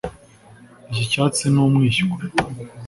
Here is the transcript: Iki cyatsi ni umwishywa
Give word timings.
Iki 0.91 1.03
cyatsi 1.11 1.45
ni 1.49 1.59
umwishywa 1.63 2.17